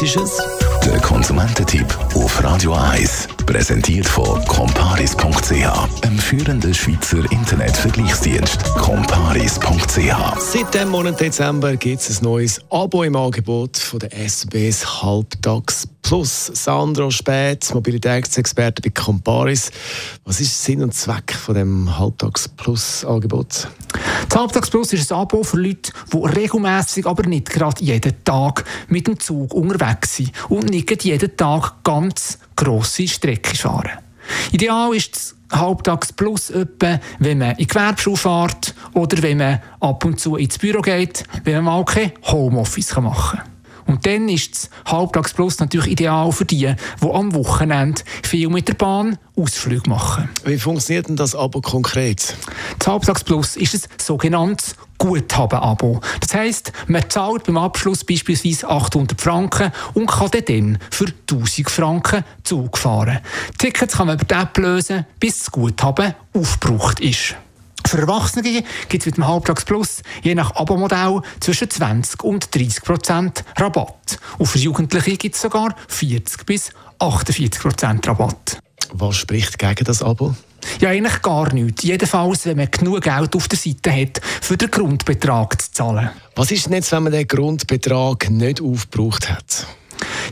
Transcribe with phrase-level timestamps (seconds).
[0.00, 0.36] Was ist es?
[0.86, 3.26] Der Konsumententipp auf Radio 1.
[3.46, 8.62] Präsentiert von comparis.ch, einem führenden Schweizer Internetvergleichsdienst.
[8.76, 10.40] comparis.ch.
[10.40, 15.88] Seit dem Monat Dezember gibt es ein neues Abo im Angebot von der SBS Halbtags
[16.02, 16.46] Plus.
[16.54, 19.72] Sandro Spät, Mobilitätsexperte bei Comparis.
[20.24, 23.66] Was ist Sinn und Zweck von dem Halbtags Plus Angebot?
[24.28, 28.64] Das Halbtags Plus ist ein Abo für Leute, die regelmäßig, aber nicht gerade jeden Tag
[28.88, 33.98] mit dem Zug unterwegs sind und nicht jeden Tag ganz grosse Strecken fahren.
[34.52, 40.04] Ideal ist das Halbtags Plus etwa, wenn man in Gewerbeschule fährt oder wenn man ab
[40.04, 43.47] und zu ins Büro geht, wenn man mal kein Homeoffice machen kann.
[43.88, 48.68] Und dann ist das Halbtags Plus natürlich ideal für die, die am Wochenende viel mit
[48.68, 50.28] der Bahn Ausflüge machen.
[50.44, 52.36] Wie funktioniert denn das Abo konkret?
[52.78, 56.00] Das Halbtags Plus ist ein sogenanntes Guthaben-Abo.
[56.20, 62.24] Das heisst, man zahlt beim Abschluss beispielsweise 800 Franken und kann dann für 1000 Franken
[62.44, 63.20] Zug fahren.
[63.56, 67.36] Tickets kann man über die App lösen, bis das Guthaben aufgebraucht ist.
[67.88, 72.82] Für Erwachsene gibt es mit dem Halbtags Plus je nach Abo-Modell zwischen 20 und 30
[72.82, 74.18] Prozent Rabatt.
[74.36, 78.58] Und für Jugendliche gibt es sogar 40 bis 48 Prozent Rabatt.
[78.92, 80.34] Was spricht gegen das Abo?
[80.80, 81.82] Ja, eigentlich gar nichts.
[81.82, 86.10] Jedenfalls, wenn man genug Geld auf der Seite hat, für den Grundbetrag zu zahlen.
[86.36, 89.66] Was ist denn jetzt, wenn man den Grundbetrag nicht aufgebraucht hat?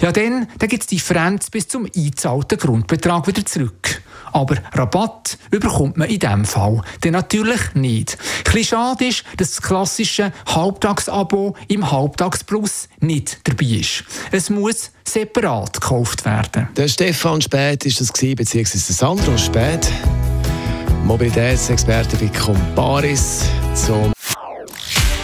[0.03, 4.03] Ja, dann, dann gibt es Differenz bis zum eingezahlten Grundbetrag wieder zurück.
[4.37, 8.19] Aber Rabatt überkommt man in diesem Fall dann natürlich nicht.
[8.55, 14.05] Ein schade ist, dass das klassische Halbtagsabo im Halbtagsplus nicht dabei ist.
[14.33, 16.69] Es muss separat gekauft werden.
[16.77, 19.91] Der Stefan Spät ist das gewesen, beziehungsweise Sandro Spät,
[21.05, 24.13] Mobilitätsexperte bei Comparis zum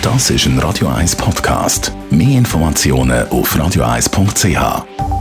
[0.01, 1.93] Das ist ein Radio 1 Podcast.
[2.09, 5.12] Mehr Informationen auf radio1.ch.